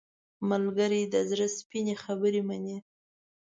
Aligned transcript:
ملګری 0.49 1.01
د 1.13 1.15
زړه 1.29 1.47
سپینې 1.57 1.95
خبرې 2.03 2.41
مني 2.47 2.77